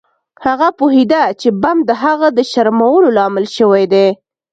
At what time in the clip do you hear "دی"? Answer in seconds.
3.93-4.07